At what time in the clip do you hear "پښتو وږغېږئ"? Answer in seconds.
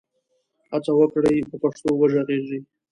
1.63-2.59